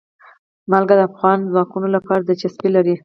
[0.71, 2.95] نمک د افغان ځوانانو لپاره دلچسپي لري.